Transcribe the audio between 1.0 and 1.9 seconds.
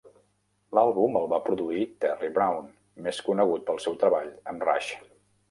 el va produir